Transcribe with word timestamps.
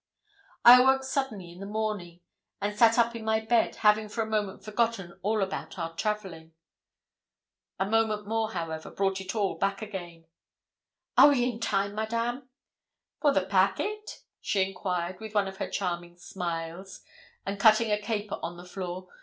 I 0.65 0.81
awoke 0.81 1.03
suddenly 1.03 1.51
in 1.51 1.59
the 1.59 1.67
morning, 1.67 2.21
and 2.59 2.75
sat 2.75 2.97
up 2.97 3.15
in 3.15 3.23
my 3.23 3.39
bed, 3.39 3.75
having 3.75 4.09
for 4.09 4.21
a 4.21 4.25
moment 4.25 4.63
forgotten 4.65 5.19
all 5.21 5.43
about 5.43 5.77
our 5.77 5.93
travelling. 5.95 6.53
A 7.77 7.85
moment 7.85 8.25
more, 8.25 8.49
however, 8.53 8.89
brought 8.89 9.35
all 9.35 9.59
back 9.59 9.83
again. 9.83 10.25
'Are 11.19 11.29
we 11.29 11.47
in 11.47 11.59
time, 11.59 11.93
Madame?' 11.93 12.49
'For 13.21 13.31
the 13.31 13.45
packet?' 13.45 14.23
she 14.41 14.63
enquired, 14.67 15.19
with 15.19 15.35
one 15.35 15.47
of 15.47 15.57
her 15.57 15.69
charming 15.69 16.17
smiles, 16.17 17.01
and 17.45 17.59
cutting 17.59 17.91
a 17.91 18.01
caper 18.01 18.39
on 18.41 18.57
the 18.57 18.65
floor. 18.65 19.07